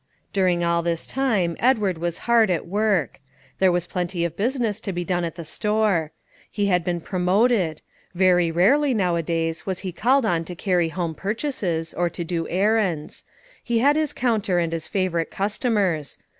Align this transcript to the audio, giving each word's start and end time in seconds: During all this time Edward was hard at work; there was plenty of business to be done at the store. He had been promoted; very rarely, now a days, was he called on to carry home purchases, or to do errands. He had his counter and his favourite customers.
During 0.33 0.63
all 0.63 0.81
this 0.81 1.05
time 1.05 1.55
Edward 1.59 1.99
was 1.99 2.17
hard 2.25 2.49
at 2.49 2.65
work; 2.65 3.19
there 3.59 3.71
was 3.71 3.85
plenty 3.85 4.25
of 4.25 4.35
business 4.35 4.81
to 4.81 4.91
be 4.91 5.05
done 5.05 5.23
at 5.23 5.35
the 5.35 5.45
store. 5.45 6.11
He 6.49 6.65
had 6.65 6.83
been 6.83 7.01
promoted; 7.01 7.83
very 8.15 8.49
rarely, 8.49 8.95
now 8.95 9.15
a 9.15 9.21
days, 9.21 9.67
was 9.67 9.81
he 9.81 9.91
called 9.91 10.25
on 10.25 10.43
to 10.45 10.55
carry 10.55 10.89
home 10.89 11.13
purchases, 11.13 11.93
or 11.93 12.09
to 12.09 12.23
do 12.23 12.49
errands. 12.49 13.25
He 13.63 13.77
had 13.77 13.95
his 13.95 14.11
counter 14.11 14.57
and 14.57 14.73
his 14.73 14.87
favourite 14.87 15.29
customers. 15.29 16.17